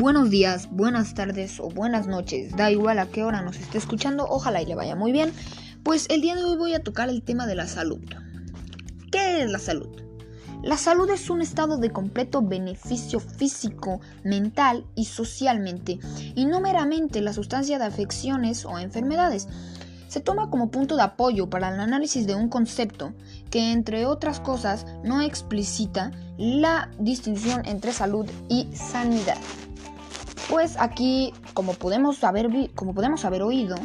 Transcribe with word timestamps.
buenos 0.00 0.30
días, 0.30 0.70
buenas 0.70 1.12
tardes 1.12 1.60
o 1.60 1.68
buenas 1.68 2.06
noches, 2.06 2.56
da 2.56 2.70
igual 2.70 2.98
a 2.98 3.08
qué 3.08 3.22
hora 3.22 3.42
nos 3.42 3.58
esté 3.58 3.76
escuchando, 3.76 4.24
ojalá 4.26 4.62
y 4.62 4.66
le 4.66 4.74
vaya 4.74 4.96
muy 4.96 5.12
bien. 5.12 5.30
Pues 5.82 6.06
el 6.08 6.22
día 6.22 6.34
de 6.36 6.42
hoy 6.42 6.56
voy 6.56 6.72
a 6.72 6.82
tocar 6.82 7.10
el 7.10 7.22
tema 7.22 7.46
de 7.46 7.54
la 7.54 7.66
salud. 7.66 8.00
¿Qué 9.12 9.42
es 9.42 9.50
la 9.50 9.58
salud? 9.58 9.90
La 10.62 10.78
salud 10.78 11.10
es 11.10 11.28
un 11.28 11.42
estado 11.42 11.76
de 11.76 11.90
completo 11.90 12.40
beneficio 12.40 13.20
físico, 13.20 14.00
mental 14.24 14.86
y 14.94 15.04
socialmente, 15.04 15.98
y 16.34 16.46
no 16.46 16.62
meramente 16.62 17.20
la 17.20 17.34
sustancia 17.34 17.78
de 17.78 17.84
afecciones 17.84 18.64
o 18.64 18.78
enfermedades 18.78 19.48
se 20.08 20.20
toma 20.20 20.48
como 20.48 20.70
punto 20.70 20.96
de 20.96 21.02
apoyo 21.02 21.50
para 21.50 21.68
el 21.68 21.78
análisis 21.78 22.26
de 22.26 22.34
un 22.34 22.48
concepto 22.48 23.12
que, 23.50 23.70
entre 23.70 24.06
otras 24.06 24.40
cosas, 24.40 24.86
no 25.04 25.20
explicita 25.20 26.10
la 26.38 26.90
distinción 26.98 27.62
entre 27.66 27.92
salud 27.92 28.26
y 28.48 28.66
sanidad. 28.74 29.36
Pues 30.50 30.76
aquí, 30.80 31.32
como 31.54 31.74
podemos 31.74 32.24
haber, 32.24 32.48
como 32.74 32.92
podemos 32.92 33.24
haber 33.24 33.42
oído, 33.42 33.76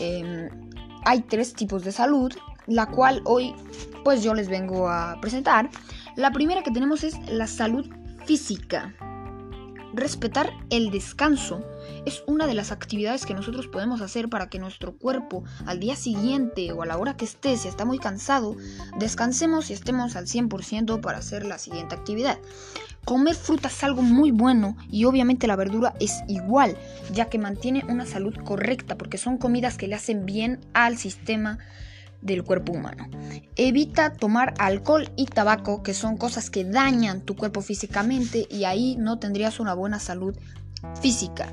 em, 0.00 0.48
hay 1.04 1.20
tres 1.20 1.54
tipos 1.54 1.84
de 1.84 1.92
salud, 1.92 2.32
la 2.66 2.86
cual 2.86 3.22
hoy 3.24 3.54
pues 4.02 4.24
yo 4.24 4.34
les 4.34 4.48
vengo 4.48 4.88
a 4.88 5.18
presentar. 5.20 5.70
La 6.16 6.32
primera 6.32 6.64
que 6.64 6.72
tenemos 6.72 7.04
es 7.04 7.16
la 7.30 7.46
salud 7.46 7.86
física. 8.26 8.92
Respetar 9.92 10.50
el 10.70 10.90
descanso 10.90 11.64
es 12.04 12.22
una 12.26 12.46
de 12.46 12.54
las 12.54 12.72
actividades 12.72 13.24
que 13.24 13.34
nosotros 13.34 13.68
podemos 13.68 14.00
hacer 14.00 14.28
para 14.28 14.48
que 14.48 14.58
nuestro 14.58 14.96
cuerpo 14.96 15.44
al 15.66 15.78
día 15.78 15.94
siguiente 15.94 16.72
o 16.72 16.82
a 16.82 16.86
la 16.86 16.98
hora 16.98 17.16
que 17.16 17.24
esté, 17.24 17.56
si 17.56 17.68
está 17.68 17.84
muy 17.84 17.98
cansado, 17.98 18.56
descansemos 18.98 19.70
y 19.70 19.74
estemos 19.74 20.16
al 20.16 20.26
100% 20.26 21.00
para 21.00 21.18
hacer 21.18 21.44
la 21.44 21.58
siguiente 21.58 21.94
actividad. 21.94 22.38
Comer 23.04 23.34
fruta 23.34 23.68
es 23.68 23.82
algo 23.82 24.02
muy 24.02 24.30
bueno 24.30 24.76
y 24.90 25.04
obviamente 25.04 25.46
la 25.46 25.56
verdura 25.56 25.94
es 26.00 26.22
igual, 26.28 26.76
ya 27.12 27.28
que 27.28 27.38
mantiene 27.38 27.84
una 27.88 28.06
salud 28.06 28.34
correcta 28.44 28.96
porque 28.96 29.18
son 29.18 29.38
comidas 29.38 29.76
que 29.76 29.88
le 29.88 29.94
hacen 29.94 30.26
bien 30.26 30.60
al 30.74 30.96
sistema 30.96 31.58
del 32.20 32.44
cuerpo 32.44 32.72
humano. 32.72 33.08
Evita 33.56 34.12
tomar 34.12 34.54
alcohol 34.58 35.10
y 35.16 35.26
tabaco, 35.26 35.82
que 35.82 35.94
son 35.94 36.16
cosas 36.16 36.50
que 36.50 36.64
dañan 36.64 37.22
tu 37.22 37.36
cuerpo 37.36 37.62
físicamente 37.62 38.46
y 38.50 38.64
ahí 38.64 38.96
no 38.96 39.18
tendrías 39.18 39.60
una 39.60 39.74
buena 39.74 39.98
salud 39.98 40.36
física. 41.00 41.52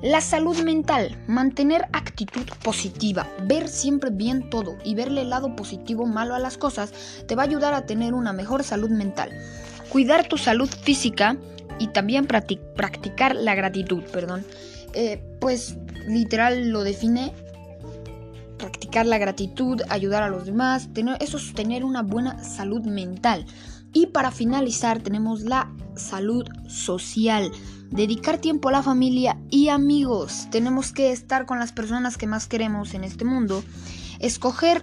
La 0.00 0.20
salud 0.20 0.56
mental, 0.62 1.20
mantener 1.26 1.88
actitud 1.92 2.46
positiva, 2.62 3.26
ver 3.46 3.68
siempre 3.68 4.10
bien 4.10 4.48
todo 4.48 4.76
y 4.84 4.94
verle 4.94 5.22
el 5.22 5.30
lado 5.30 5.56
positivo 5.56 6.06
malo 6.06 6.36
a 6.36 6.38
las 6.38 6.56
cosas 6.56 6.92
te 7.26 7.34
va 7.34 7.42
a 7.42 7.46
ayudar 7.46 7.74
a 7.74 7.84
tener 7.84 8.14
una 8.14 8.32
mejor 8.32 8.62
salud 8.62 8.90
mental. 8.90 9.32
Cuidar 9.90 10.28
tu 10.28 10.36
salud 10.36 10.68
física 10.68 11.36
y 11.78 11.88
también 11.88 12.26
practicar 12.26 13.34
la 13.36 13.54
gratitud, 13.54 14.02
perdón. 14.12 14.44
Eh, 14.94 15.22
pues 15.40 15.76
literal 16.06 16.70
lo 16.70 16.82
define 16.82 17.32
practicar 18.58 19.06
la 19.06 19.18
gratitud, 19.18 19.80
ayudar 19.88 20.22
a 20.22 20.28
los 20.28 20.44
demás, 20.44 20.92
tener, 20.92 21.16
eso 21.20 21.36
es 21.36 21.54
tener 21.54 21.84
una 21.84 22.02
buena 22.02 22.42
salud 22.42 22.84
mental. 22.84 23.46
Y 23.92 24.06
para 24.06 24.30
finalizar 24.30 25.00
tenemos 25.00 25.42
la 25.42 25.72
salud 25.96 26.46
social. 26.68 27.50
Dedicar 27.90 28.38
tiempo 28.38 28.68
a 28.68 28.72
la 28.72 28.82
familia 28.82 29.38
y 29.50 29.68
amigos. 29.68 30.48
Tenemos 30.50 30.92
que 30.92 31.10
estar 31.10 31.46
con 31.46 31.58
las 31.58 31.72
personas 31.72 32.18
que 32.18 32.26
más 32.26 32.46
queremos 32.46 32.92
en 32.92 33.04
este 33.04 33.24
mundo. 33.24 33.64
Escoger 34.18 34.82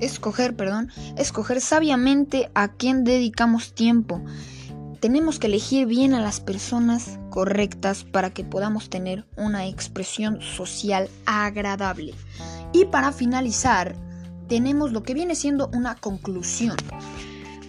escoger, 0.00 0.56
perdón, 0.56 0.90
escoger 1.16 1.60
sabiamente 1.60 2.50
a 2.54 2.68
quién 2.68 3.04
dedicamos 3.04 3.74
tiempo 3.74 4.22
tenemos 5.00 5.38
que 5.38 5.46
elegir 5.46 5.86
bien 5.86 6.14
a 6.14 6.20
las 6.20 6.40
personas 6.40 7.18
correctas 7.30 8.04
para 8.04 8.30
que 8.30 8.44
podamos 8.44 8.90
tener 8.90 9.24
una 9.36 9.66
expresión 9.66 10.40
social 10.42 11.08
agradable. 11.24 12.14
Y 12.72 12.86
para 12.86 13.12
finalizar, 13.12 13.94
tenemos 14.48 14.92
lo 14.92 15.02
que 15.02 15.14
viene 15.14 15.34
siendo 15.34 15.70
una 15.72 15.94
conclusión. 15.94 16.76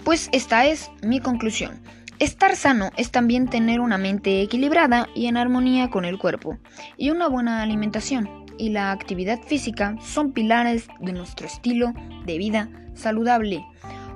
Pues 0.04 0.30
esta 0.32 0.66
es 0.66 0.90
mi 1.04 1.20
conclusión. 1.20 1.80
Estar 2.20 2.58
sano 2.58 2.92
es 2.98 3.12
también 3.12 3.48
tener 3.48 3.80
una 3.80 3.98
mente 3.98 4.42
equilibrada 4.42 5.08
y 5.16 5.28
en 5.28 5.38
armonía 5.38 5.90
con 5.90 6.04
el 6.04 6.18
cuerpo, 6.18 6.58
y 6.98 7.12
una 7.12 7.30
buena 7.30 7.62
alimentación 7.62 8.46
y 8.58 8.70
la 8.70 8.92
actividad 8.92 9.40
física 9.42 9.96
son 10.02 10.34
pilares 10.34 10.88
de 11.00 11.14
nuestro 11.14 11.48
estilo 11.48 11.94
de 12.26 12.38
vida 12.38 12.70
saludable. 12.94 13.66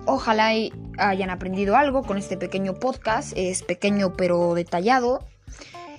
Ojalá 0.06 0.52
hayan 0.97 1.30
aprendido 1.30 1.78
algo 1.78 2.03
con 2.03 2.18
este 2.18 2.36
pequeño 2.36 2.74
podcast. 2.74 3.31
Es 3.38 3.63
pequeño 3.63 4.13
pero 4.18 4.53
detallado. 4.53 5.25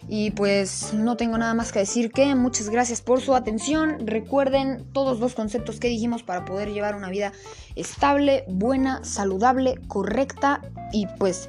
Y 0.07 0.33
pues 0.33 0.93
no 0.93 1.17
tengo 1.17 1.39
nada 1.39 1.55
más 1.55 1.73
que 1.73 1.79
decir 1.79 2.13
que 2.13 2.35
muchas 2.35 2.69
gracias 2.69 3.01
por 3.01 3.23
su 3.23 3.35
atención. 3.35 4.07
Recuerden 4.07 4.85
todos 4.93 5.19
los 5.21 5.33
conceptos 5.33 5.81
que 5.81 5.89
dijimos 5.89 6.23
para 6.23 6.45
poder 6.45 6.71
llevar 6.75 6.95
una 6.95 7.09
vida 7.09 7.33
estable, 7.75 8.45
buena, 8.47 9.03
saludable, 9.03 9.81
correcta 9.89 10.61
y 10.93 11.07
pues 11.19 11.49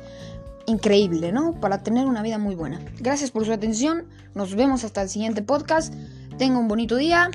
increíble, 0.67 1.31
¿no? 1.31 1.59
Para 1.59 1.83
tener 1.83 2.05
una 2.05 2.21
vida 2.21 2.37
muy 2.37 2.55
buena. 2.55 2.79
Gracias 2.99 3.31
por 3.31 3.45
su 3.45 3.53
atención. 3.53 4.05
Nos 4.33 4.55
vemos 4.55 4.83
hasta 4.83 5.01
el 5.01 5.09
siguiente 5.09 5.41
podcast. 5.41 5.93
Tenga 6.37 6.57
un 6.57 6.67
bonito 6.67 6.95
día. 6.95 7.29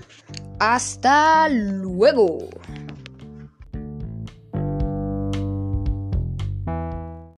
Hasta 0.59 1.49
luego. 1.49 2.49